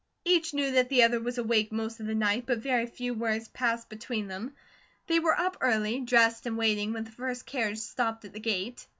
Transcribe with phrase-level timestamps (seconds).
[0.25, 3.47] Each knew that the other was awake most of the night, but very few words
[3.49, 4.55] passed between them.
[5.05, 8.87] They were up early, dressed, and waiting when the first carriage stopped at the gate.